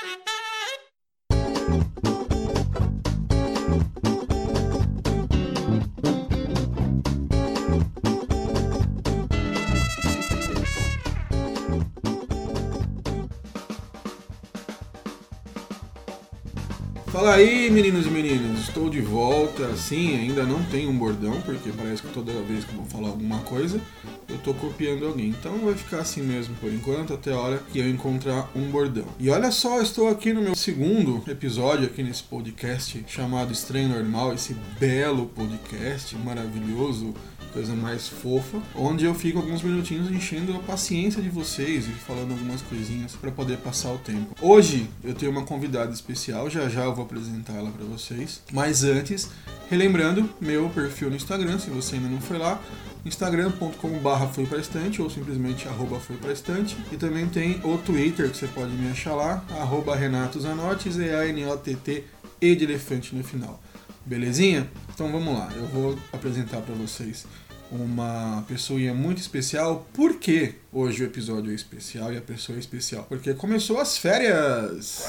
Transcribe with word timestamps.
Ha 0.00 0.06
ha 0.06 0.16
ha! 0.24 0.29
Fala 17.20 17.34
aí, 17.34 17.70
meninos 17.70 18.06
e 18.06 18.10
meninas, 18.10 18.60
estou 18.60 18.88
de 18.88 19.02
volta. 19.02 19.76
Sim, 19.76 20.16
ainda 20.16 20.42
não 20.44 20.64
tenho 20.64 20.88
um 20.88 20.96
bordão, 20.96 21.38
porque 21.42 21.70
parece 21.70 22.00
que 22.00 22.08
toda 22.08 22.32
vez 22.44 22.64
que 22.64 22.72
eu 22.72 22.76
vou 22.76 22.86
falar 22.86 23.08
alguma 23.08 23.40
coisa, 23.40 23.78
eu 24.26 24.38
tô 24.38 24.54
copiando 24.54 25.06
alguém. 25.06 25.28
Então 25.28 25.58
vai 25.58 25.74
ficar 25.74 25.98
assim 25.98 26.22
mesmo 26.22 26.54
por 26.54 26.72
enquanto, 26.72 27.12
até 27.12 27.34
a 27.34 27.38
hora 27.38 27.62
que 27.70 27.78
eu 27.78 27.86
encontrar 27.90 28.50
um 28.56 28.70
bordão. 28.70 29.04
E 29.18 29.28
olha 29.28 29.50
só, 29.50 29.82
estou 29.82 30.08
aqui 30.08 30.32
no 30.32 30.40
meu 30.40 30.56
segundo 30.56 31.22
episódio 31.30 31.84
aqui 31.84 32.02
nesse 32.02 32.22
podcast 32.22 33.04
chamado 33.06 33.52
Estranho 33.52 33.90
Normal, 33.90 34.32
esse 34.32 34.56
belo 34.78 35.26
podcast 35.26 36.16
maravilhoso 36.16 37.12
coisa 37.52 37.74
mais 37.74 38.08
fofa, 38.08 38.60
onde 38.74 39.04
eu 39.04 39.14
fico 39.14 39.38
alguns 39.38 39.62
minutinhos 39.62 40.10
enchendo 40.10 40.54
a 40.54 40.58
paciência 40.60 41.20
de 41.22 41.28
vocês 41.28 41.86
e 41.86 41.92
falando 41.92 42.32
algumas 42.32 42.62
coisinhas 42.62 43.12
para 43.12 43.30
poder 43.30 43.58
passar 43.58 43.92
o 43.92 43.98
tempo. 43.98 44.34
Hoje 44.40 44.88
eu 45.04 45.14
tenho 45.14 45.30
uma 45.32 45.44
convidada 45.44 45.92
especial, 45.92 46.48
já 46.48 46.68
já 46.68 46.84
eu 46.84 46.94
vou 46.94 47.04
apresentar 47.04 47.54
ela 47.54 47.70
para 47.70 47.84
vocês, 47.84 48.42
mas 48.52 48.84
antes, 48.84 49.30
relembrando 49.68 50.28
meu 50.40 50.68
perfil 50.70 51.10
no 51.10 51.16
Instagram, 51.16 51.58
se 51.58 51.70
você 51.70 51.96
ainda 51.96 52.08
não 52.08 52.20
foi 52.20 52.38
lá, 52.38 52.60
instagram.com.br 53.04 54.26
foi 54.32 54.60
estante 54.60 55.00
ou 55.00 55.08
simplesmente 55.08 55.66
arroba 55.66 55.98
foi 55.98 56.16
estante 56.32 56.76
e 56.92 56.96
também 56.96 57.26
tem 57.26 57.60
o 57.64 57.78
Twitter 57.78 58.30
que 58.30 58.36
você 58.36 58.46
pode 58.46 58.72
me 58.72 58.90
achar 58.90 59.14
lá, 59.14 59.44
arroba 59.58 59.96
Renato 59.96 60.40
Zanotti, 60.40 60.90
Z-A-N-O-T-T 60.90 62.04
e 62.40 62.54
de 62.54 62.64
elefante 62.64 63.14
no 63.14 63.22
final. 63.22 63.60
Belezinha? 64.04 64.70
Então 64.94 65.10
vamos 65.10 65.34
lá, 65.38 65.50
eu 65.54 65.66
vou 65.66 65.98
apresentar 66.12 66.60
para 66.60 66.74
vocês 66.74 67.26
uma 67.70 68.44
pessoa 68.48 68.80
muito 68.92 69.18
especial. 69.18 69.86
Por 69.92 70.18
que 70.18 70.54
hoje 70.72 71.02
o 71.02 71.06
episódio 71.06 71.52
é 71.52 71.54
especial 71.54 72.12
e 72.12 72.16
a 72.16 72.20
pessoa 72.20 72.56
é 72.56 72.58
especial? 72.58 73.04
Porque 73.08 73.32
começou 73.34 73.80
as 73.80 73.96
férias! 73.96 75.04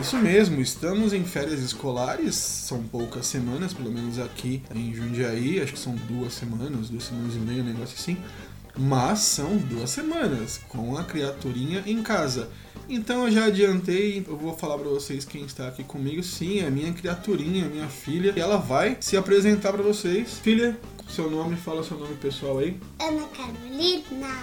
Isso 0.00 0.16
mesmo, 0.16 0.60
estamos 0.60 1.12
em 1.12 1.24
férias 1.24 1.60
escolares, 1.60 2.36
são 2.36 2.84
poucas 2.84 3.26
semanas, 3.26 3.74
pelo 3.74 3.90
menos 3.90 4.20
aqui 4.20 4.62
em 4.72 4.94
Jundiaí, 4.94 5.60
acho 5.60 5.72
que 5.72 5.78
são 5.78 5.96
duas 5.96 6.34
semanas, 6.34 6.88
duas 6.88 7.02
semanas 7.02 7.34
e 7.34 7.38
meia, 7.38 7.62
um 7.62 7.66
negócio 7.66 7.96
assim. 7.98 8.16
Mas 8.76 9.18
são 9.20 9.56
duas 9.56 9.90
semanas 9.90 10.60
com 10.68 10.96
a 10.96 11.02
criaturinha 11.02 11.82
em 11.84 12.00
casa. 12.00 12.48
Então 12.88 13.26
eu 13.26 13.32
já 13.32 13.44
adiantei, 13.44 14.24
eu 14.26 14.36
vou 14.36 14.56
falar 14.56 14.78
para 14.78 14.88
vocês 14.88 15.24
quem 15.24 15.44
está 15.44 15.68
aqui 15.68 15.84
comigo. 15.84 16.22
Sim, 16.22 16.60
é 16.60 16.70
minha 16.70 16.90
criaturinha, 16.92 17.68
minha 17.68 17.86
filha. 17.86 18.32
E 18.34 18.40
ela 18.40 18.56
vai 18.56 18.96
se 19.00 19.14
apresentar 19.14 19.72
para 19.72 19.82
vocês. 19.82 20.38
Filha, 20.38 20.78
seu 21.06 21.30
nome, 21.30 21.56
fala 21.56 21.84
seu 21.84 21.98
nome 21.98 22.14
pessoal 22.14 22.58
aí. 22.58 22.80
Ana 22.98 23.26
Carolina. 23.28 24.34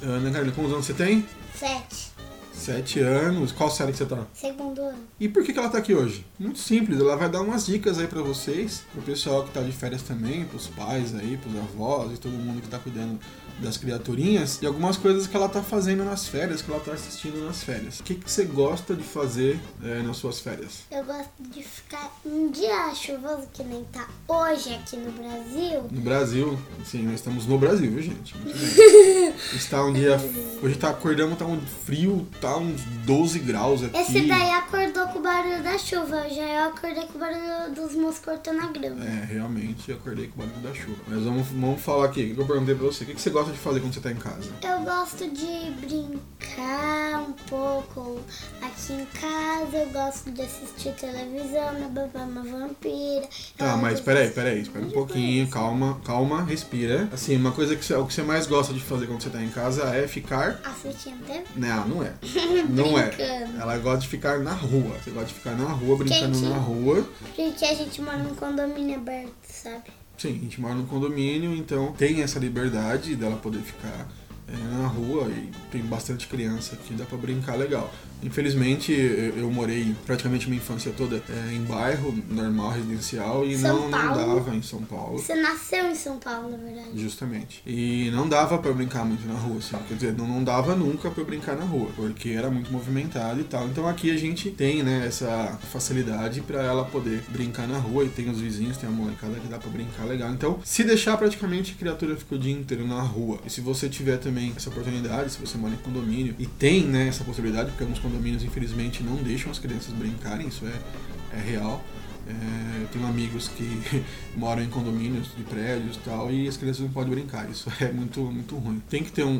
Ana 0.00 0.30
Carolina, 0.30 0.54
quantos 0.54 0.72
anos 0.72 0.86
você 0.86 0.94
tem? 0.94 1.26
Sete. 1.56 2.12
Sete 2.52 3.00
anos. 3.00 3.50
Qual 3.50 3.68
série 3.68 3.90
que 3.90 3.98
você 3.98 4.06
tá? 4.06 4.24
Segundo 4.32 4.80
ano. 4.80 4.98
E 5.18 5.28
por 5.28 5.42
que, 5.42 5.52
que 5.52 5.58
ela 5.58 5.68
tá 5.68 5.78
aqui 5.78 5.92
hoje? 5.92 6.24
Muito 6.38 6.58
simples, 6.60 7.00
ela 7.00 7.16
vai 7.16 7.28
dar 7.28 7.40
umas 7.40 7.66
dicas 7.66 7.98
aí 7.98 8.06
para 8.06 8.22
vocês, 8.22 8.84
pro 8.92 9.02
pessoal 9.02 9.44
que 9.44 9.50
tá 9.50 9.60
de 9.60 9.72
férias 9.72 10.02
também, 10.02 10.44
pros 10.44 10.68
pais 10.68 11.14
aí, 11.16 11.36
pros 11.36 11.56
avós 11.56 12.12
e 12.12 12.16
todo 12.16 12.32
mundo 12.32 12.60
que 12.60 12.68
tá 12.68 12.78
cuidando 12.78 13.18
das 13.60 13.76
criaturinhas 13.76 14.60
e 14.62 14.66
algumas 14.66 14.96
coisas 14.96 15.26
que 15.26 15.36
ela 15.36 15.48
tá 15.48 15.62
fazendo 15.62 16.04
nas 16.04 16.26
férias, 16.26 16.62
que 16.62 16.70
ela 16.70 16.80
tá 16.80 16.92
assistindo 16.92 17.44
nas 17.44 17.62
férias. 17.62 18.00
O 18.00 18.02
que, 18.02 18.14
que 18.14 18.30
você 18.30 18.44
gosta 18.44 18.94
de 18.94 19.02
fazer 19.02 19.58
é, 19.82 20.02
nas 20.02 20.16
suas 20.16 20.40
férias? 20.40 20.84
Eu 20.90 21.04
gosto 21.04 21.30
de 21.40 21.62
ficar 21.62 22.12
um 22.24 22.50
dia 22.50 22.94
chuvoso 22.94 23.48
que 23.52 23.62
nem 23.62 23.84
tá 23.84 24.08
hoje 24.26 24.74
aqui 24.74 24.96
no 24.96 25.12
Brasil. 25.12 25.82
No 25.90 26.00
Brasil, 26.00 26.58
sim, 26.84 27.02
nós 27.02 27.14
estamos 27.14 27.46
no 27.46 27.58
Brasil, 27.58 27.90
viu, 27.90 28.02
gente? 28.02 28.34
Está 29.54 29.84
um 29.84 29.92
dia. 29.92 30.16
Hoje 30.62 30.76
tá 30.76 30.90
acordando, 30.90 31.36
tá 31.36 31.44
um 31.44 31.60
frio, 31.60 32.26
tá 32.40 32.56
uns 32.56 32.82
12 33.04 33.38
graus 33.40 33.82
aqui. 33.82 33.96
Esse 33.98 34.20
daí 34.22 34.50
acordou 34.50 35.06
com 35.08 35.18
o 35.18 35.22
barulho 35.22 35.62
da 35.62 35.78
chuva, 35.78 36.28
já 36.28 36.42
eu 36.42 36.68
acordei 36.68 37.04
com 37.04 37.16
o 37.16 37.20
barulho 37.20 37.74
dos 37.74 37.94
moscos 37.94 38.24
cortando 38.24 38.60
a 38.60 38.66
grama. 38.66 39.04
É, 39.04 39.24
realmente, 39.24 39.92
acordei 39.92 40.28
com 40.28 40.42
o 40.42 40.46
barulho 40.46 40.62
da 40.62 40.74
chuva. 40.74 40.98
Mas 41.06 41.22
vamos, 41.22 41.46
vamos 41.48 41.80
falar 41.80 42.06
aqui, 42.06 42.32
o 42.32 42.34
que 42.34 42.40
eu 42.40 42.46
perguntei 42.46 42.74
pra 42.74 42.86
você. 42.86 43.04
O 43.04 43.06
que, 43.06 43.14
que 43.14 43.20
você 43.20 43.30
gosta 43.30 43.47
de 43.52 43.58
fazer 43.58 43.80
quando 43.80 43.94
você 43.94 44.00
tá 44.00 44.10
em 44.10 44.16
casa? 44.16 44.50
Eu 44.62 44.80
gosto 44.80 45.28
de 45.30 45.70
brincar 45.80 47.20
um 47.20 47.32
pouco 47.48 48.20
aqui 48.62 48.92
em 48.92 49.06
casa, 49.06 49.76
eu 49.76 49.90
gosto 49.90 50.30
de 50.30 50.42
assistir 50.42 50.92
televisão, 50.94 51.74
minha 51.74 51.88
babá 51.88 52.20
é 52.20 52.24
uma 52.24 52.42
vampira. 52.42 53.28
Tá, 53.56 53.76
mas 53.76 54.00
peraí, 54.00 54.30
peraí, 54.30 54.60
espera 54.60 54.84
um 54.84 54.90
pouquinho, 54.90 55.48
calma, 55.48 56.00
calma, 56.04 56.42
respira. 56.42 57.08
Assim, 57.12 57.36
uma 57.36 57.52
coisa 57.52 57.76
que 57.76 57.84
você, 57.84 57.94
o 57.94 58.06
que 58.06 58.14
você 58.14 58.22
mais 58.22 58.46
gosta 58.46 58.72
de 58.72 58.80
fazer 58.80 59.06
quando 59.06 59.22
você 59.22 59.30
tá 59.30 59.42
em 59.42 59.50
casa 59.50 59.84
é 59.94 60.06
ficar. 60.06 60.60
Assistindo 60.64 61.24
TV? 61.26 61.44
Não, 61.56 61.88
não 61.88 62.02
é. 62.02 62.12
Não 62.68 62.98
é. 62.98 63.10
Ela 63.58 63.78
gosta 63.78 64.00
de 64.00 64.08
ficar 64.08 64.38
na 64.38 64.52
rua. 64.52 64.96
Você 65.02 65.10
gosta 65.10 65.28
de 65.28 65.34
ficar 65.34 65.52
na 65.52 65.64
rua, 65.64 65.96
brincando 65.96 66.32
Quentinho. 66.32 66.50
na 66.50 66.58
rua. 66.58 67.08
Porque 67.34 67.64
a 67.64 67.74
gente 67.74 68.00
mora 68.02 68.18
num 68.18 68.34
condomínio 68.34 68.96
aberto, 68.96 69.32
sabe? 69.42 69.84
Sim, 70.18 70.30
a 70.30 70.42
gente 70.42 70.60
mora 70.60 70.74
num 70.74 70.84
condomínio, 70.84 71.54
então 71.54 71.92
tem 71.92 72.22
essa 72.22 72.40
liberdade 72.40 73.14
dela 73.14 73.36
poder 73.36 73.60
ficar 73.60 74.08
é, 74.48 74.76
na 74.76 74.88
rua 74.88 75.28
e 75.28 75.48
tem 75.70 75.80
bastante 75.80 76.26
criança 76.26 76.74
aqui, 76.74 76.92
dá 76.94 77.04
pra 77.04 77.16
brincar 77.16 77.54
legal. 77.54 77.88
Infelizmente, 78.22 78.92
eu, 78.92 79.50
morei 79.50 79.94
praticamente 80.06 80.48
minha 80.48 80.60
infância 80.60 80.92
toda 80.96 81.22
é, 81.28 81.54
em 81.54 81.62
bairro 81.62 82.16
normal, 82.28 82.70
residencial, 82.70 83.46
e 83.46 83.56
não, 83.58 83.88
não 83.88 84.12
dava 84.14 84.54
em 84.54 84.62
São 84.62 84.82
Paulo. 84.82 85.18
Você 85.18 85.34
nasceu 85.34 85.86
em 85.86 85.94
São 85.94 86.18
Paulo, 86.18 86.50
na 86.50 86.56
verdade. 86.56 86.90
Justamente. 86.94 87.62
E 87.66 88.10
não 88.10 88.28
dava 88.28 88.58
pra 88.58 88.72
brincar 88.72 89.04
muito 89.04 89.26
na 89.26 89.34
rua, 89.34 89.58
assim. 89.58 89.76
Quer 89.88 89.94
dizer, 89.94 90.16
não, 90.16 90.26
não 90.26 90.44
dava 90.44 90.74
nunca 90.74 91.10
pra 91.10 91.22
eu 91.22 91.26
brincar 91.26 91.56
na 91.56 91.64
rua, 91.64 91.90
porque 91.94 92.30
era 92.30 92.50
muito 92.50 92.72
movimentado 92.72 93.40
e 93.40 93.44
tal. 93.44 93.66
Então 93.66 93.88
aqui 93.88 94.10
a 94.10 94.16
gente 94.16 94.50
tem, 94.50 94.82
né, 94.82 95.06
essa 95.06 95.58
facilidade 95.72 96.40
pra 96.40 96.62
ela 96.62 96.84
poder 96.84 97.22
brincar 97.28 97.66
na 97.68 97.78
rua 97.78 98.04
e 98.04 98.08
tem 98.08 98.28
os 98.28 98.40
vizinhos, 98.40 98.76
tem 98.76 98.88
a 98.88 98.92
molecada 98.92 99.34
que 99.34 99.48
dá 99.48 99.58
pra 99.58 99.70
brincar 99.70 100.04
legal. 100.04 100.30
Então, 100.32 100.58
se 100.64 100.84
deixar 100.84 101.16
praticamente 101.16 101.72
a 101.72 101.78
criatura 101.78 102.16
fica 102.16 102.34
o 102.34 102.38
dia 102.38 102.52
inteiro 102.52 102.86
na 102.86 103.00
rua. 103.00 103.38
E 103.46 103.50
se 103.50 103.60
você 103.60 103.88
tiver 103.88 104.18
também 104.18 104.52
essa 104.56 104.70
oportunidade, 104.70 105.32
se 105.32 105.38
você 105.38 105.56
mora 105.56 105.74
em 105.74 105.78
condomínio 105.78 106.34
e 106.38 106.46
tem, 106.46 106.84
né, 106.84 107.08
essa 107.08 107.24
possibilidade, 107.24 107.70
porque 107.70 107.84
alguns 107.84 107.98
condomínios 108.08 108.42
infelizmente 108.42 109.02
não 109.02 109.16
deixam 109.16 109.50
as 109.50 109.58
crianças 109.58 109.92
brincarem, 109.92 110.48
isso 110.48 110.64
é, 110.66 111.36
é 111.36 111.40
real. 111.40 111.82
É, 112.26 112.82
eu 112.82 112.88
tenho 112.88 113.06
amigos 113.06 113.48
que 113.48 113.80
moram 114.36 114.62
em 114.62 114.68
condomínios 114.68 115.28
de 115.34 115.42
prédios 115.44 115.96
e 115.96 116.00
tal, 116.00 116.30
e 116.30 116.46
as 116.46 116.58
crianças 116.58 116.82
não 116.82 116.90
podem 116.90 117.10
brincar. 117.10 117.48
Isso 117.50 117.72
é 117.80 117.90
muito, 117.90 118.20
muito 118.20 118.54
ruim. 118.56 118.82
Tem 118.90 119.02
que 119.02 119.10
ter 119.10 119.24
um, 119.24 119.36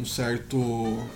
um- 0.00 0.04
certo. 0.04 0.56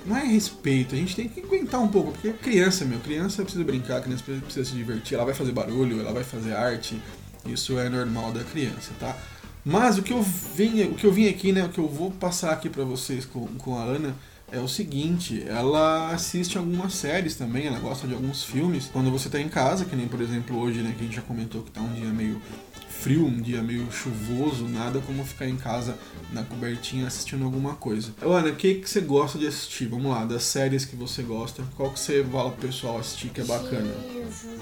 Não 0.07 0.17
é 0.17 0.25
respeito, 0.25 0.95
a 0.95 0.99
gente 0.99 1.17
tem 1.17 1.29
que 1.29 1.41
aguentar 1.41 1.81
um 1.81 1.89
pouco, 1.89 2.13
porque 2.13 2.33
criança, 2.35 2.85
meu, 2.85 3.01
criança 3.01 3.43
precisa 3.43 3.65
brincar, 3.65 4.01
criança 4.01 4.23
precisa 4.23 4.65
se 4.65 4.77
divertir, 4.77 5.15
ela 5.17 5.25
vai 5.25 5.35
fazer 5.35 5.53
barulho, 5.53 6.01
ela 6.01 6.13
vai 6.13 6.23
fazer 6.25 6.53
arte. 6.55 7.01
Isso 7.45 7.79
é 7.79 7.89
normal 7.89 8.31
da 8.33 8.45
criança, 8.45 8.93
tá? 9.01 9.17
Mas 9.65 9.99
o 9.99 10.03
que 10.03 10.13
eu 10.13 10.23
vim, 10.23 10.83
o 10.85 10.95
que 10.95 11.05
eu 11.05 11.13
vim 11.13 11.29
aqui, 11.29 11.51
né, 11.53 11.65
o 11.65 11.69
que 11.69 11.79
eu 11.79 11.89
vou 11.89 12.11
passar 12.13 12.53
aqui 12.53 12.69
pra 12.69 12.85
vocês 12.85 13.25
com, 13.25 13.47
com 13.59 13.77
a 13.77 13.83
Ana 13.83 14.15
é 14.51 14.59
o 14.59 14.69
seguinte, 14.69 15.45
ela 15.47 16.11
assiste 16.13 16.57
algumas 16.57 16.95
séries 16.95 17.35
também, 17.37 17.67
ela 17.67 17.79
gosta 17.79 18.07
de 18.07 18.15
alguns 18.15 18.43
filmes. 18.45 18.89
Quando 18.93 19.11
você 19.11 19.29
tá 19.29 19.41
em 19.41 19.49
casa, 19.49 19.85
que 19.85 19.95
nem 19.95 20.09
por 20.09 20.21
exemplo 20.21 20.59
hoje, 20.59 20.81
né, 20.81 20.95
que 20.97 21.03
a 21.03 21.05
gente 21.05 21.17
já 21.17 21.23
comentou 21.23 21.63
que 21.63 21.71
tá 21.71 21.81
um 21.81 21.93
dia 21.93 22.09
meio 22.09 22.41
frio, 22.89 23.27
um 23.27 23.41
dia 23.41 23.63
meio 23.63 23.91
chuvoso, 23.93 24.65
nada 24.65 25.01
como 25.01 25.25
ficar 25.25 25.47
em 25.47 25.57
casa 25.57 25.97
na 26.33 26.43
cobertinha 26.43 27.07
assistindo 27.07 27.45
alguma 27.45 27.75
coisa. 27.77 28.13
Ana, 28.21 28.49
o 28.49 28.57
que, 28.57 28.75
que 28.75 28.91
você 28.91 29.01
gosta 29.01 29.39
de 29.39 29.47
assistir? 29.47 29.87
Vamos 29.87 30.11
lá, 30.11 30.25
das 30.25 30.43
séries 30.43 30.85
que 30.85 30.97
você 30.97 31.23
gosta, 31.23 31.63
qual 31.77 31.91
que 31.91 32.01
você 32.01 32.25
fala 32.25 32.51
pro 32.51 32.67
pessoal 32.67 32.99
assistir 32.99 33.29
que 33.29 33.41
é 33.41 33.45
bacana? 33.45 33.95
Jesus. 34.13 34.59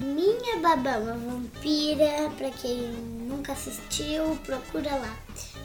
Minha 0.00 0.60
babá 0.60 0.98
uma 0.98 1.14
vampira, 1.14 2.30
pra 2.36 2.50
quem 2.50 2.92
nunca 3.28 3.52
assistiu, 3.52 4.38
procura 4.44 4.94
lá. 4.94 5.16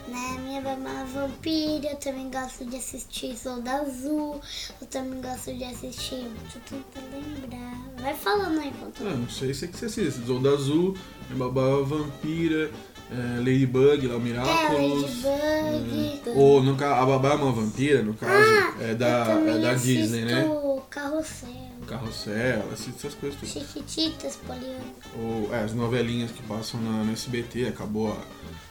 Né? 0.08 0.38
Minha 0.44 0.60
babá 0.60 0.90
é 0.90 0.92
uma 0.92 1.04
vampira, 1.04 1.88
eu 1.90 1.96
também 1.96 2.30
gosto 2.30 2.64
de 2.66 2.76
assistir 2.76 3.36
Solda 3.36 3.72
Azul, 3.76 4.40
eu 4.80 4.86
também 4.88 5.20
gosto 5.20 5.52
de 5.54 5.64
assistir. 5.64 6.28
Deixa 6.42 6.58
eu 6.58 6.62
tentar 6.62 7.00
lembrar. 7.16 8.02
Vai 8.02 8.14
falando 8.14 8.60
aí 8.60 8.68
enquanto. 8.68 9.02
Ah, 9.06 9.14
não 9.16 9.28
sei 9.30 9.54
se 9.54 9.64
é 9.64 9.68
que 9.68 9.78
você 9.78 9.86
assiste. 9.86 10.26
Zolda 10.26 10.50
Azul, 10.50 10.94
Babá 11.30 11.62
Vampira, 11.82 12.70
é, 13.10 13.38
Ladybug, 13.38 14.06
lá 14.06 14.14
o 14.14 14.18
É, 14.18 14.20
Miraculous. 14.20 15.22
Ladybug. 15.24 16.20
é, 16.26 16.32
ou 16.36 16.62
no, 16.62 16.72
a 16.74 17.06
Babá 17.06 17.30
é 17.30 17.34
uma 17.36 17.52
vampira, 17.52 18.02
no 18.02 18.12
caso, 18.14 18.76
é 18.80 18.90
eu 18.90 18.96
da, 18.96 19.26
é 19.46 19.58
da 19.58 19.74
Disney, 19.74 20.24
né? 20.26 20.44
Carrossel. 20.90 21.48
Carrossel, 21.86 22.72
essas 22.72 23.14
coisas 23.14 23.38
tudo. 23.40 23.48
Chiquititas, 23.48 24.36
Poliana. 24.36 24.84
Ou 25.18 25.52
é, 25.54 25.64
as 25.64 25.72
novelinhas 25.74 26.30
que 26.30 26.42
passam 26.44 26.80
na, 26.80 27.04
no 27.04 27.12
SBT, 27.12 27.66
acabou 27.66 28.12
a, 28.12 28.16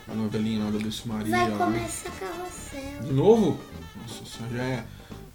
a 0.07 0.13
novelinha 0.13 0.65
lá 0.65 0.71
da 0.71 0.77
Dulce 0.77 1.07
Maria. 1.07 1.29
Vai 1.29 1.50
lá. 1.50 1.57
começar 1.57 2.11
Carrossel. 2.11 3.01
De 3.01 3.13
novo? 3.13 3.59
Nossa, 4.01 4.23
isso 4.23 4.39
já 4.51 4.63
é 4.63 4.83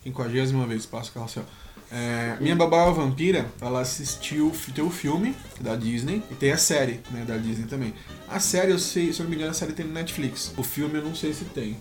quinquagésima 0.02 0.66
vez 0.66 0.84
que 0.84 0.90
passa 0.90 1.10
o 1.10 1.14
carrossel. 1.14 1.44
É, 1.90 2.36
minha 2.38 2.54
babá 2.54 2.90
vampira, 2.90 3.50
ela 3.60 3.80
assistiu 3.80 4.52
tem 4.74 4.84
o 4.84 4.90
filme 4.90 5.34
da 5.58 5.74
Disney 5.74 6.22
e 6.30 6.34
tem 6.34 6.52
a 6.52 6.58
série 6.58 7.00
né, 7.10 7.24
da 7.24 7.36
Disney 7.38 7.66
também. 7.66 7.94
A 8.28 8.38
série, 8.38 8.72
eu 8.72 8.78
sei, 8.78 9.12
se 9.12 9.20
eu 9.20 9.24
não 9.24 9.30
me 9.30 9.36
engano, 9.36 9.52
a 9.52 9.54
série 9.54 9.72
tem 9.72 9.86
no 9.86 9.92
Netflix. 9.92 10.52
O 10.56 10.62
filme 10.62 10.96
eu 10.96 11.04
não 11.04 11.14
sei 11.14 11.32
se 11.32 11.46
tem. 11.46 11.78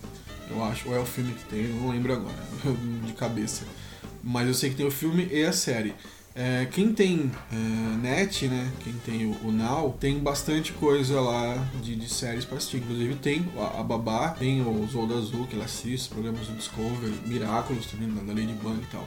Eu 0.50 0.64
acho, 0.64 0.88
ou 0.88 0.96
é 0.96 0.98
o 0.98 1.04
filme 1.04 1.34
que 1.34 1.44
tem, 1.44 1.66
eu 1.66 1.74
não 1.74 1.90
lembro 1.90 2.12
agora, 2.12 2.34
de 3.04 3.12
cabeça. 3.12 3.64
Mas 4.24 4.48
eu 4.48 4.54
sei 4.54 4.70
que 4.70 4.76
tem 4.76 4.86
o 4.86 4.90
filme 4.90 5.28
e 5.30 5.44
a 5.44 5.52
série. 5.52 5.94
É, 6.40 6.66
quem 6.66 6.92
tem 6.92 7.32
é, 7.52 7.96
net, 7.96 8.46
né? 8.46 8.70
Quem 8.84 8.92
tem 9.04 9.26
o, 9.26 9.48
o, 9.48 9.50
Now, 9.50 9.96
tem 9.98 10.20
bastante 10.20 10.72
coisa 10.72 11.20
lá 11.20 11.56
de, 11.82 11.96
de 11.96 12.08
séries 12.08 12.44
para 12.44 12.58
assistir. 12.58 12.76
Inclusive 12.76 13.16
tem 13.16 13.44
a, 13.58 13.80
a, 13.80 13.82
Babá, 13.82 14.28
tem 14.28 14.62
o 14.62 14.86
Zolda 14.86 15.16
Azul, 15.16 15.48
que 15.48 15.56
ela 15.56 15.64
assiste, 15.64 16.08
programas 16.08 16.46
do 16.46 16.54
Discovery, 16.54 17.12
Miraculous 17.26 17.86
também, 17.86 18.08
da 18.08 18.32
Ladybug 18.32 18.80
e 18.80 18.86
tal. 18.86 19.04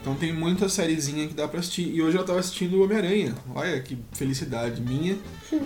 Então 0.00 0.16
tem 0.16 0.32
muita 0.32 0.68
sériezinha 0.68 1.28
que 1.28 1.34
dá 1.34 1.46
pra 1.46 1.60
assistir. 1.60 1.88
E 1.94 2.02
hoje 2.02 2.16
ela 2.16 2.26
tava 2.26 2.40
assistindo 2.40 2.74
o 2.74 2.82
Homem-Aranha. 2.82 3.32
Olha 3.54 3.80
que 3.80 3.96
felicidade 4.10 4.80
minha. 4.80 5.16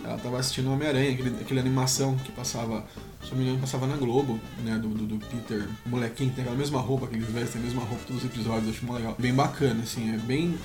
Ela 0.04 0.18
tava 0.18 0.38
assistindo 0.38 0.66
o 0.66 0.74
Homem-Aranha, 0.74 1.12
aquele, 1.12 1.30
aquela 1.40 1.60
animação 1.60 2.14
que 2.18 2.30
passava, 2.30 2.84
se 3.24 3.30
não 3.30 3.38
me 3.38 3.44
engano, 3.44 3.58
passava 3.58 3.86
na 3.86 3.96
Globo, 3.96 4.38
né? 4.62 4.76
Do, 4.76 4.90
do, 4.90 5.06
do 5.06 5.26
Peter, 5.28 5.66
o 5.86 5.88
molequinho 5.88 6.28
que 6.28 6.36
tem 6.36 6.44
aquela 6.44 6.58
mesma 6.58 6.78
roupa 6.78 7.06
que 7.06 7.14
eles 7.14 7.30
vestem, 7.30 7.62
a 7.62 7.64
mesma 7.64 7.80
roupa 7.80 8.04
todos 8.06 8.22
os 8.22 8.30
episódios, 8.30 8.66
eu 8.66 8.72
acho 8.74 8.84
muito 8.84 8.98
legal. 8.98 9.16
Bem 9.18 9.32
bacana, 9.32 9.82
assim, 9.82 10.12
é 10.12 10.18
bem. 10.18 10.58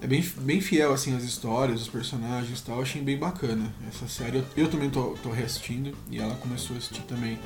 É 0.00 0.06
bem, 0.06 0.22
bem 0.38 0.60
fiel, 0.60 0.92
assim, 0.92 1.16
as 1.16 1.24
histórias, 1.24 1.82
os 1.82 1.88
personagens 1.88 2.60
e 2.60 2.62
tal. 2.62 2.76
Eu 2.76 2.82
achei 2.82 3.00
bem 3.00 3.16
bacana. 3.16 3.74
Essa 3.88 4.06
série 4.06 4.38
eu, 4.38 4.44
eu 4.56 4.70
também 4.70 4.90
tô, 4.90 5.16
tô 5.22 5.30
reassistindo 5.30 5.96
e 6.10 6.18
ela 6.18 6.34
começou 6.36 6.76
a 6.76 6.78
assistir 6.78 7.02
também 7.02 7.38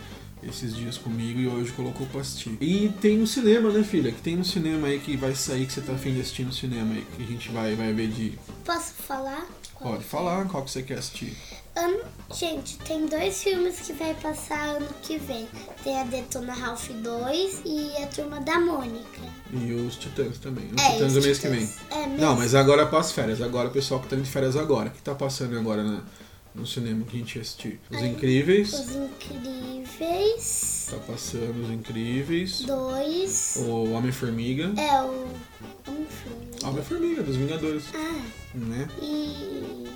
esses 0.42 0.75
dias 0.75 0.96
comigo 0.96 1.38
e 1.38 1.46
hoje 1.46 1.72
colocou 1.72 2.06
pra 2.06 2.20
assistir. 2.20 2.56
E 2.60 2.88
tem 3.00 3.22
o 3.22 3.26
cinema, 3.26 3.70
né, 3.70 3.84
filha? 3.84 4.10
Que 4.10 4.20
tem 4.20 4.38
um 4.38 4.44
cinema 4.44 4.88
aí 4.88 4.98
que 4.98 5.16
vai 5.16 5.34
sair 5.34 5.66
que 5.66 5.72
você 5.72 5.81
tá 5.81 5.92
afim 5.92 6.14
de 6.14 6.20
assistir 6.20 6.44
no 6.44 6.52
cinema 6.52 6.94
aí, 6.94 7.06
que 7.16 7.22
a 7.22 7.26
gente 7.26 7.50
vai, 7.50 7.75
vai 7.75 7.92
ver 7.92 8.08
de. 8.08 8.38
Posso 8.64 8.94
falar? 8.94 9.46
Qual 9.75 9.94
Pode 9.94 10.04
falar, 10.04 10.46
qual 10.48 10.62
que 10.62 10.70
você 10.70 10.82
quer 10.82 10.98
assistir? 10.98 11.36
Um, 11.76 12.00
gente, 12.34 12.76
tem 12.78 13.06
dois 13.06 13.43
filmes 13.43 13.81
que 13.81 13.93
vai 13.94 14.12
passar 14.14 14.76
ano 14.76 14.88
que 15.02 15.16
vem. 15.19 15.48
Tem 15.82 15.98
a 15.98 16.04
Detona 16.04 16.52
Ralph 16.52 16.90
2 16.90 17.62
e 17.64 17.96
a 18.02 18.06
Turma 18.08 18.40
da 18.40 18.60
Mônica. 18.60 19.20
E 19.52 19.73
os 19.73 19.97
Titãs 19.97 20.38
também. 20.38 20.67
Os 20.76 20.82
é, 20.82 20.93
Titãs 20.93 21.14
do 21.14 21.23
mês 21.23 21.38
que 21.38 21.49
vem. 21.49 21.69
É, 21.91 22.06
Não, 22.19 22.37
mas 22.37 22.55
agora 22.55 22.87
passa 22.87 23.12
férias. 23.12 23.41
Agora 23.43 23.69
o 23.69 23.73
pessoal 23.73 24.00
que 24.00 24.08
tá 24.08 24.17
de 24.17 24.29
férias 24.29 24.56
agora. 24.56 24.91
que 24.91 25.00
tá 25.02 25.14
passando 25.14 25.58
agora 25.58 25.82
na 25.82 26.02
no 26.55 26.67
cinema 26.67 27.05
que 27.05 27.17
a 27.17 27.20
gente 27.20 27.37
ia 27.37 27.43
assistir. 27.43 27.81
Os 27.91 28.02
Incríveis. 28.02 28.73
Os 28.73 28.97
Incríveis. 28.97 30.88
Tá 30.91 30.97
passando 30.99 31.62
Os 31.64 31.70
Incríveis. 31.70 32.62
Dois. 32.62 33.56
O 33.61 33.93
Homem-Formiga. 33.93 34.73
É, 34.76 35.02
o 35.02 35.29
Homem-Formiga. 35.87 36.67
Homem-Formiga, 36.67 37.23
dos 37.23 37.37
Vingadores. 37.37 37.85
Ah. 37.94 38.23
Né? 38.55 38.88
E... 39.00 39.88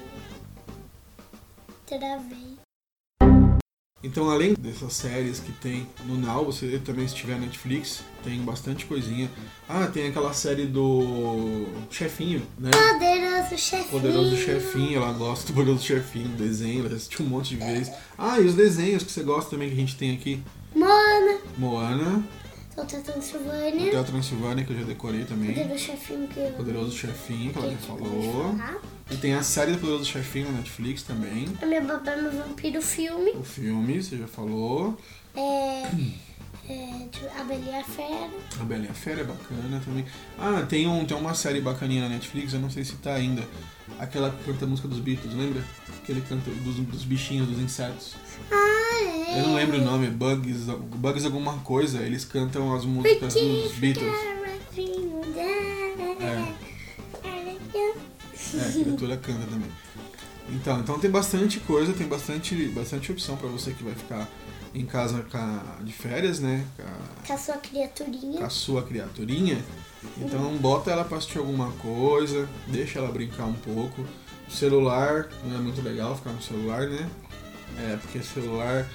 Travei. 1.87 2.54
Então, 4.05 4.29
além 4.29 4.53
dessas 4.53 4.93
séries 4.93 5.41
que 5.41 5.51
tem 5.51 5.87
no 6.05 6.19
Now, 6.19 6.45
você 6.45 6.79
também 6.85 7.09
se 7.09 7.15
tiver 7.15 7.39
Netflix, 7.41 8.05
tem 8.23 8.39
bastante 8.43 8.85
coisinha. 8.85 9.31
Ah, 9.67 9.87
tem 9.87 10.09
aquela 10.09 10.35
série 10.35 10.67
do 10.67 11.67
Chefinho, 11.91 12.43
né? 12.59 12.71
Poderoso 12.71 13.57
Chefinho. 13.57 13.91
Poderoso 13.91 14.37
Chefinho, 14.37 14.97
ela 15.03 15.13
gosta 15.15 15.47
do 15.47 15.55
Poderoso 15.55 15.83
Chefinho, 15.83 16.29
do 16.29 16.37
desenho, 16.37 16.85
ela 16.85 16.95
assistiu 16.95 17.25
um 17.25 17.29
monte 17.31 17.57
de 17.57 17.65
vezes. 17.65 17.91
Ah, 18.19 18.39
e 18.39 18.45
os 18.45 18.55
desenhos 18.55 19.03
que 19.03 19.11
você 19.11 19.23
gosta 19.23 19.51
também 19.51 19.69
que 19.69 19.75
a 19.75 19.79
gente 19.79 19.97
tem 19.97 20.13
aqui. 20.15 20.43
Moana. 20.75 21.39
Moana. 21.57 22.23
Hotel 22.77 23.03
Transilvânia. 23.03 23.89
Hotel 23.89 24.05
Transilvânia, 24.05 24.65
que 24.65 24.73
eu 24.73 24.79
já 24.81 24.85
decorei 24.85 25.25
também. 25.25 25.55
Poderoso 25.55 25.79
Chefinho, 25.79 26.29
que 26.29 26.41
eu... 26.41 26.53
Poderoso 26.53 26.97
Chefinho, 26.97 27.53
que 27.53 27.59
ela 27.59 27.71
já 27.71 27.77
falou. 27.79 28.57
E 29.11 29.17
tem 29.17 29.35
a 29.35 29.43
série 29.43 29.73
do 29.73 29.79
Poderoso 29.79 30.05
Chefinho 30.07 30.51
na 30.51 30.59
Netflix 30.59 31.03
também. 31.03 31.47
A 31.63 31.67
minha 31.67 31.81
babá 31.81 32.13
é 32.13 32.23
meu 32.23 32.33
vampiro 32.33 32.83
filme. 32.83 33.31
O 33.33 33.45
filme, 33.45 34.03
você 34.03 34.19
já 34.19 34.27
falou. 34.27 34.99
É... 35.37 35.83
é 36.69 37.09
a 37.39 37.45
Bela 37.45 37.65
e 37.65 37.75
a 37.75 37.85
Fera. 37.85 38.31
A 38.61 38.65
Bela 38.65 38.85
e 38.85 38.89
a 38.89 38.95
Fera 38.95 39.21
é 39.21 39.25
bacana 39.25 39.81
também. 39.85 40.05
Ah, 40.39 40.67
tem, 40.69 40.87
um, 40.89 41.05
tem 41.05 41.17
uma 41.17 41.35
série 41.35 41.61
bacaninha 41.61 42.03
na 42.03 42.09
Netflix, 42.09 42.55
eu 42.55 42.61
não 42.61 42.71
sei 42.71 42.85
se 42.85 42.97
tá 42.97 43.15
ainda. 43.15 43.43
Aquela 44.01 44.31
que 44.31 44.45
canta 44.45 44.65
a 44.65 44.69
música 44.69 44.89
dos 44.89 44.99
Beatles, 44.99 45.35
lembra? 45.35 45.63
Aquele 46.03 46.21
canta 46.23 46.51
dos, 46.51 46.77
dos 46.77 47.05
bichinhos, 47.05 47.47
dos 47.47 47.59
insetos. 47.59 48.15
Ah, 48.51 48.57
é. 48.57 48.74
Eu 49.37 49.43
não 49.43 49.55
lembro 49.55 49.79
o 49.79 49.85
nome, 49.85 50.09
Bugs, 50.09 50.67
Bugs 50.97 51.25
alguma 51.25 51.59
coisa. 51.59 52.01
Eles 52.03 52.25
cantam 52.25 52.75
as 52.75 52.85
músicas 52.85 53.35
dos 53.35 53.73
Beatles. 53.73 54.13
É. 56.21 56.65
É, 58.57 58.61
a 58.61 58.73
criatura 58.73 59.17
canta 59.17 59.47
também. 59.47 59.71
Então, 60.49 60.79
então 60.79 60.99
tem 60.99 61.11
bastante 61.11 61.59
coisa, 61.61 61.93
tem 61.93 62.07
bastante, 62.07 62.55
bastante 62.69 63.11
opção 63.11 63.37
para 63.37 63.49
você 63.49 63.73
que 63.73 63.83
vai 63.83 63.95
ficar 63.95 64.29
em 64.75 64.85
casa 64.85 65.25
de 65.83 65.93
férias, 65.93 66.39
né? 66.41 66.65
Com 66.77 66.83
a, 66.83 67.27
com 67.27 67.33
a 67.33 67.39
sua 67.39 67.57
criaturinha. 67.57 68.39
Com 68.39 68.45
a 68.45 68.51
sua 68.51 68.83
criaturinha. 68.83 69.59
Então 70.19 70.57
bota 70.59 70.91
ela 70.91 71.05
pra 71.05 71.19
assistir 71.19 71.39
alguma 71.39 71.71
coisa, 71.73 72.49
deixa 72.67 72.99
ela 72.99 73.11
brincar 73.11 73.47
um 73.47 73.55
pouco. 73.55 74.05
O 74.47 74.51
celular 74.51 75.29
não 75.45 75.57
é 75.57 75.61
muito 75.61 75.81
legal 75.81 76.15
ficar 76.17 76.31
no 76.31 76.43
celular, 76.43 76.87
né? 76.87 77.09
É, 77.79 77.97
porque 77.97 78.23
celular 78.23 78.87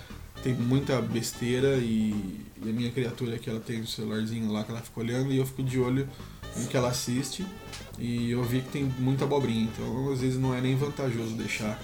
tem 0.44 0.54
muita 0.54 1.02
besteira 1.02 1.78
e, 1.78 2.44
e 2.64 2.70
a 2.70 2.74
minha 2.74 2.92
criatura 2.92 3.36
aqui 3.36 3.50
ela 3.50 3.60
tem 3.60 3.82
um 3.82 3.88
celularzinho 3.88 4.52
lá 4.52 4.64
que 4.64 4.72
ela 4.72 4.82
fica 4.82 5.00
olhando 5.00 5.32
e 5.32 5.38
eu 5.38 5.46
fico 5.46 5.64
de 5.64 5.80
olho 5.80 6.08
no 6.56 6.68
que 6.68 6.76
ela 6.76 6.90
assiste. 6.90 7.46
E 7.98 8.32
eu 8.32 8.44
vi 8.44 8.62
que 8.62 8.70
tem 8.70 8.84
muita 9.00 9.26
abobrinha, 9.26 9.64
então 9.64 10.12
às 10.12 10.22
vezes 10.22 10.40
não 10.40 10.56
é 10.56 10.62
nem 10.62 10.76
vantajoso 10.76 11.36
deixar 11.36 11.80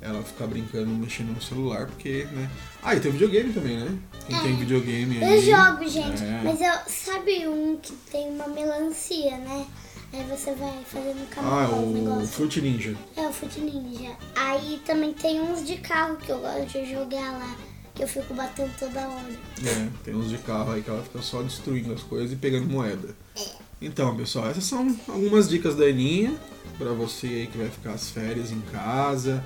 ela 0.00 0.22
ficar 0.22 0.46
brincando, 0.46 0.88
mexendo 0.90 1.34
no 1.34 1.42
celular, 1.42 1.86
porque, 1.86 2.26
né? 2.32 2.48
Ah, 2.82 2.94
e 2.94 3.00
tem 3.00 3.10
videogame 3.10 3.52
também, 3.52 3.76
né? 3.76 3.98
Quem 4.26 4.36
é, 4.36 4.40
tem 4.40 4.56
videogame 4.56 5.22
aí. 5.22 5.36
Eu 5.36 5.56
jogo, 5.56 5.88
gente, 5.88 6.22
é... 6.22 6.40
mas 6.44 6.60
eu 6.60 6.72
sabe 6.86 7.48
um 7.48 7.76
que 7.76 7.92
tem 8.10 8.28
uma 8.28 8.46
melancia, 8.48 9.36
né? 9.38 9.66
Aí 10.12 10.24
você 10.24 10.54
vai 10.54 10.82
fazendo 10.86 11.28
caminho. 11.28 12.12
Ah, 12.12 12.22
o 12.22 12.26
Fruit 12.26 12.60
Ninja. 12.62 12.96
É, 13.14 13.26
o 13.26 13.32
Fruit 13.32 13.60
Ninja. 13.60 14.16
Aí 14.34 14.80
também 14.86 15.12
tem 15.12 15.40
uns 15.40 15.66
de 15.66 15.76
carro 15.78 16.16
que 16.16 16.30
eu 16.30 16.38
gosto 16.38 16.66
de 16.66 16.90
jogar 16.90 17.32
lá. 17.32 17.56
Que 17.98 18.04
eu 18.04 18.08
fico 18.08 18.32
batendo 18.32 18.70
toda 18.78 19.08
hora. 19.08 19.26
É, 19.64 19.88
tem 20.04 20.14
uns 20.14 20.30
de 20.30 20.38
carro 20.38 20.70
aí 20.70 20.82
que 20.82 20.88
ela 20.88 21.02
fica 21.02 21.20
só 21.20 21.42
destruindo 21.42 21.92
as 21.92 22.00
coisas 22.00 22.30
e 22.30 22.36
pegando 22.36 22.68
moeda. 22.68 23.08
É. 23.36 23.44
Então, 23.82 24.16
pessoal, 24.16 24.48
essas 24.48 24.62
são 24.62 24.96
algumas 25.08 25.48
dicas 25.48 25.74
da 25.74 25.84
Aninha 25.84 26.32
para 26.78 26.92
você 26.92 27.26
aí 27.26 27.46
que 27.48 27.58
vai 27.58 27.68
ficar 27.68 27.94
as 27.94 28.08
férias 28.08 28.52
em 28.52 28.60
casa, 28.60 29.44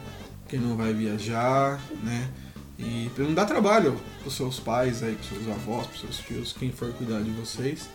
quem 0.50 0.60
não 0.60 0.76
vai 0.76 0.92
viajar, 0.92 1.80
né? 2.02 2.28
E 2.78 3.10
para 3.14 3.24
não 3.24 3.32
dar 3.32 3.46
trabalho 3.46 3.98
pros 4.20 4.36
seus 4.36 4.60
pais 4.60 5.02
aí, 5.02 5.14
pros 5.14 5.28
seus 5.28 5.48
avós, 5.48 5.86
pros 5.86 6.00
seus 6.02 6.18
tios, 6.18 6.52
quem 6.52 6.70
for 6.70 6.92
cuidar 6.92 7.22
de 7.22 7.30
vocês. 7.30 7.88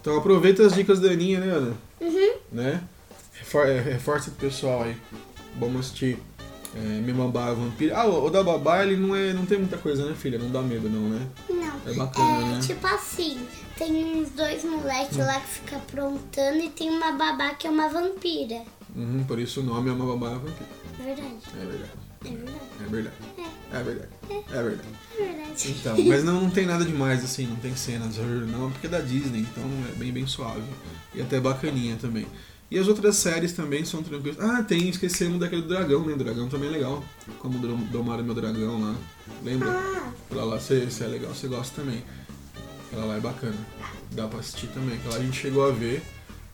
Então 0.00 0.16
aproveita 0.16 0.66
as 0.66 0.74
dicas 0.74 0.98
da 0.98 1.12
Aninha, 1.12 1.38
né, 1.38 1.52
Ana? 1.52 1.76
Uhum. 2.00 2.34
Né? 2.50 2.82
Refor 3.34 3.68
é, 3.68 3.80
reforça 3.80 4.32
pro 4.32 4.48
pessoal 4.48 4.82
aí. 4.82 4.96
Vamos 5.60 5.86
assistir 5.86 6.18
é, 6.74 7.00
Me 7.00 7.12
Babá 7.12 7.52
Vampiro. 7.52 7.94
Ah, 7.94 8.06
o, 8.06 8.30
da 8.30 8.42
Babá, 8.42 8.84
ele 8.84 8.96
não, 8.96 9.14
é, 9.14 9.32
não 9.32 9.44
tem 9.44 9.58
muita 9.58 9.76
coisa, 9.76 10.06
né, 10.06 10.14
filha? 10.14 10.38
Não 10.38 10.50
dá 10.50 10.62
medo, 10.62 10.88
não, 10.88 11.08
né? 11.08 11.26
Não. 11.48 11.92
É 11.92 11.94
bacana, 11.94 12.46
é, 12.46 12.54
né? 12.54 12.60
Tipo 12.60 12.86
assim, 12.86 13.46
tem 13.76 14.04
uns 14.04 14.30
dois 14.30 14.64
moleques 14.64 15.18
hum. 15.18 15.26
lá 15.26 15.40
que 15.40 15.48
ficam 15.48 15.78
aprontando 15.78 16.58
e 16.58 16.70
tem 16.70 16.88
uma 16.90 17.12
babá 17.12 17.54
que 17.54 17.66
é 17.66 17.70
uma 17.70 17.88
vampira. 17.88 18.62
Uhum, 18.94 19.24
por 19.24 19.38
isso 19.38 19.60
o 19.60 19.62
nome 19.62 19.90
é 19.90 19.92
uma 19.92 20.06
babá 20.06 20.34
vampira. 20.34 20.82
É 21.00 21.04
verdade. 21.04 21.34
É 21.60 21.66
verdade. 21.66 21.90
É 22.24 22.28
verdade. 22.30 22.56
É 22.80 22.84
verdade. 22.84 23.16
É. 23.38 23.76
É 23.76 23.82
verdade. 23.82 24.08
É. 24.30 24.34
É 24.34 24.62
verdade. 24.62 24.88
É 25.18 25.24
verdade. 25.24 25.70
Então, 25.70 25.96
mas 26.06 26.24
não, 26.24 26.40
não 26.40 26.50
tem 26.50 26.66
nada 26.66 26.84
demais 26.84 27.22
assim, 27.24 27.46
não 27.46 27.56
tem 27.56 27.76
cenas, 27.76 28.16
não, 28.16 28.70
porque 28.70 28.86
é 28.86 28.90
da 28.90 29.00
Disney, 29.00 29.40
então 29.40 29.64
é 29.90 29.94
bem, 29.96 30.12
bem 30.12 30.26
suave. 30.26 30.62
E 31.14 31.20
até 31.20 31.38
bacaninha 31.38 31.96
também. 31.96 32.26
E 32.72 32.78
as 32.78 32.88
outras 32.88 33.16
séries 33.16 33.52
também 33.52 33.84
são 33.84 34.02
tranquilas. 34.02 34.40
Ah, 34.40 34.62
tem, 34.62 34.88
esquecemos 34.88 35.38
daquele 35.38 35.60
dragão, 35.60 36.06
né? 36.06 36.14
O 36.14 36.16
dragão 36.16 36.48
também 36.48 36.70
é 36.70 36.72
legal. 36.72 37.04
Como 37.38 37.58
domar 37.88 38.22
meu 38.22 38.34
dragão 38.34 38.80
lá. 38.80 38.96
Lembra? 39.44 39.68
Ah. 39.68 40.10
Aquela 40.24 40.44
lá, 40.46 40.58
você 40.58 40.88
é 41.00 41.06
legal, 41.06 41.34
você 41.34 41.48
gosta 41.48 41.82
também. 41.82 42.02
Aquela 42.86 43.04
lá 43.04 43.16
é 43.18 43.20
bacana. 43.20 43.58
Dá 44.12 44.26
pra 44.26 44.38
assistir 44.38 44.68
também. 44.68 44.96
Aquela 44.96 45.16
a 45.16 45.18
gente 45.22 45.38
chegou 45.38 45.68
a 45.68 45.70
ver. 45.70 46.02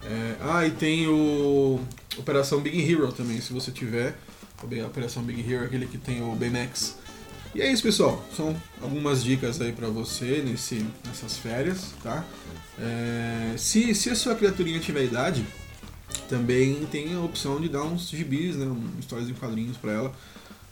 É... 0.02 0.34
Ah, 0.40 0.66
e 0.66 0.72
tem 0.72 1.06
o 1.06 1.78
Operação 2.16 2.60
Big 2.60 2.92
Hero 2.92 3.12
também, 3.12 3.40
se 3.40 3.52
você 3.52 3.70
tiver. 3.70 4.18
A 4.60 4.86
Operação 4.86 5.22
Big 5.22 5.40
Hero, 5.48 5.66
aquele 5.66 5.86
que 5.86 5.98
tem 5.98 6.20
o 6.20 6.34
Benex. 6.34 6.96
E 7.54 7.62
é 7.62 7.70
isso, 7.70 7.84
pessoal. 7.84 8.26
São 8.36 8.60
algumas 8.82 9.22
dicas 9.22 9.60
aí 9.60 9.70
pra 9.70 9.86
você 9.86 10.42
nesse, 10.44 10.84
nessas 11.06 11.38
férias, 11.38 11.92
tá? 12.02 12.24
É... 12.76 13.54
Se, 13.56 13.94
se 13.94 14.10
a 14.10 14.16
sua 14.16 14.34
criaturinha 14.34 14.80
tiver 14.80 15.04
idade, 15.04 15.46
também 16.28 16.86
tem 16.86 17.14
a 17.14 17.20
opção 17.20 17.60
de 17.60 17.68
dar 17.68 17.82
uns 17.82 18.08
gibis, 18.08 18.56
né? 18.56 18.66
Um, 18.66 18.98
histórias 18.98 19.28
em 19.28 19.34
quadrinhos 19.34 19.76
pra 19.76 19.92
ela. 19.92 20.12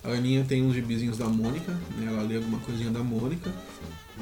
A 0.05 0.11
Aninha 0.11 0.45
tem 0.45 0.63
uns 0.63 0.75
gibizinhos 0.75 1.19
da 1.19 1.27
Mônica, 1.27 1.73
né? 1.73 2.07
Ela 2.09 2.23
lê 2.23 2.37
alguma 2.37 2.59
coisinha 2.61 2.91
da 2.91 3.01
Mônica. 3.01 3.53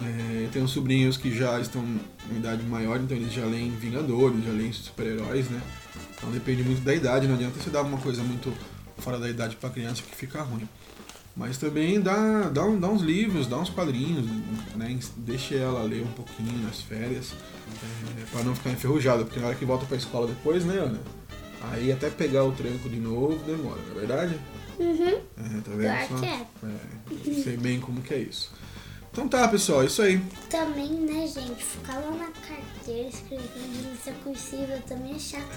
É, 0.03 0.45
eu 0.45 0.51
tenho 0.51 0.67
sobrinhos 0.67 1.17
que 1.17 1.33
já 1.35 1.61
estão 1.61 1.85
em 2.31 2.37
idade 2.37 2.63
maior, 2.65 3.01
então 3.01 3.17
eles 3.17 3.33
já 3.33 3.45
leem 3.45 3.71
Vingadores, 3.71 4.45
já 4.45 4.51
leem 4.51 4.73
super-heróis, 4.73 5.49
né? 5.49 5.61
Então 6.17 6.31
depende 6.31 6.63
muito 6.63 6.83
da 6.83 6.95
idade, 6.95 7.29
não 7.29 7.35
adianta 7.35 7.61
você 7.61 7.71
dar 7.71 7.83
uma 7.83 7.99
coisa 7.99 8.23
muito 8.23 8.53
fora 8.99 9.19
da 9.19 9.29
idade 9.29 9.57
para 9.57 9.71
criança 9.71 10.03
que 10.03 10.17
fica 10.17 10.43
ruim. 10.43 10.69
Mas 11.37 11.59
também 11.59 12.01
dá, 12.01 12.49
dá, 12.49 12.65
um, 12.65 12.79
dá 12.79 12.89
uns 12.89 13.03
livros, 13.03 13.49
dá 13.49 13.59
uns 13.59 13.69
quadrinhos, 13.69 14.25
né? 14.77 14.99
Deixe 15.17 15.57
ela 15.57 15.83
ler 15.83 16.03
um 16.03 16.13
pouquinho 16.13 16.63
nas 16.63 16.81
férias, 16.81 17.33
é, 17.83 18.25
para 18.31 18.45
não 18.45 18.55
ficar 18.55 18.71
enferrujada, 18.71 19.25
porque 19.25 19.41
na 19.41 19.49
hora 19.49 19.57
que 19.57 19.65
volta 19.65 19.85
pra 19.85 19.97
escola 19.97 20.29
depois, 20.29 20.65
né, 20.65 20.79
Ana? 20.79 21.01
Aí 21.73 21.91
até 21.91 22.09
pegar 22.09 22.45
o 22.45 22.53
tranco 22.53 22.89
de 22.89 23.01
novo 23.01 23.37
demora, 23.45 23.81
não 23.83 23.97
é 23.97 24.07
verdade? 24.07 24.39
Uhum. 24.79 25.21
É, 25.37 25.61
tá 25.61 25.71
vendo? 25.71 26.09
Claro 26.09 26.21
que 26.21 26.27
é. 26.27 27.31
É, 27.33 27.43
sei 27.43 27.57
bem 27.57 27.81
como 27.81 28.01
que 28.01 28.15
é 28.15 28.19
isso. 28.19 28.53
Então 29.15 29.29
tá, 29.29 29.47
pessoal, 29.47 29.85
é 29.85 29.87
isso 29.87 30.03
aí. 30.03 30.21
Também, 30.51 30.91
né, 30.91 31.25
gente, 31.29 31.65
ficar 31.65 32.01
lá 32.01 32.11
na 32.11 32.33
carteira 32.33 33.09
escrevendo 33.09 33.93
lista 33.93 34.11
cursiva 34.25 34.83
também 34.89 35.15
é 35.15 35.19
chato. 35.21 35.57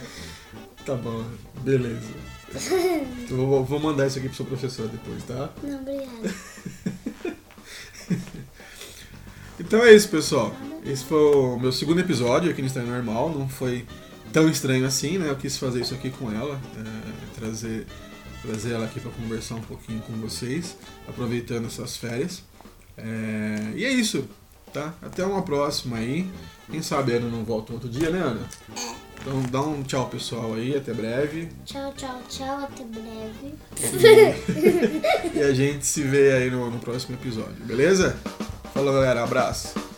Tá 0.85 0.93
bom, 0.93 1.25
beleza. 1.63 2.13
Vou, 3.27 3.65
vou 3.65 3.79
mandar 3.79 4.05
isso 4.05 4.19
aqui 4.19 4.27
pro 4.27 4.37
seu 4.37 4.45
professor 4.45 4.87
depois, 4.87 5.23
tá? 5.23 5.49
Não, 5.63 5.79
obrigada. 5.79 6.35
Então 9.59 9.83
é 9.83 9.91
isso, 9.91 10.07
pessoal. 10.09 10.55
Esse 10.85 11.03
foi 11.03 11.17
o 11.17 11.57
meu 11.57 11.71
segundo 11.71 11.99
episódio 11.99 12.51
aqui 12.51 12.61
no 12.61 12.67
Estranho 12.67 12.89
Normal. 12.89 13.31
Não 13.31 13.49
foi 13.49 13.87
tão 14.31 14.47
estranho 14.47 14.85
assim, 14.85 15.17
né? 15.17 15.27
Eu 15.31 15.35
quis 15.35 15.57
fazer 15.57 15.81
isso 15.81 15.95
aqui 15.95 16.11
com 16.11 16.31
ela, 16.31 16.61
é, 16.77 17.35
trazer, 17.39 17.87
trazer 18.43 18.73
ela 18.73 18.85
aqui 18.85 18.99
para 18.99 19.09
conversar 19.09 19.55
um 19.55 19.61
pouquinho 19.61 19.99
com 20.01 20.13
vocês, 20.13 20.77
aproveitando 21.07 21.65
essas 21.65 21.97
férias. 21.97 22.43
É, 22.97 23.73
e 23.75 23.85
é 23.85 23.91
isso, 23.91 24.27
tá? 24.73 24.93
Até 25.01 25.23
uma 25.25 25.41
próxima 25.41 25.97
aí. 25.97 26.29
Quem 26.69 26.81
sabe 26.81 27.13
a 27.13 27.17
Ana 27.17 27.29
não 27.29 27.43
volta 27.43 27.73
outro 27.73 27.87
dia, 27.87 28.09
né, 28.09 28.19
Ana? 28.19 28.41
É. 28.75 29.07
Então 29.21 29.41
dá 29.51 29.61
um 29.61 29.83
tchau, 29.83 30.07
pessoal, 30.07 30.53
aí. 30.53 30.75
Até 30.75 30.93
breve. 30.93 31.49
Tchau, 31.65 31.93
tchau, 31.97 32.21
tchau. 32.29 32.63
Até 32.63 32.83
breve. 32.83 33.55
E 35.35 35.41
a 35.41 35.53
gente 35.53 35.85
se 35.85 36.01
vê 36.01 36.31
aí 36.33 36.49
no, 36.49 36.69
no 36.71 36.79
próximo 36.79 37.15
episódio, 37.15 37.63
beleza? 37.65 38.17
Falou, 38.73 38.93
galera. 38.93 39.23
Abraço. 39.23 39.96